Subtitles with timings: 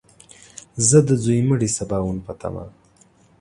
[0.87, 2.65] زه د ځوی مړي سباوون په تمه!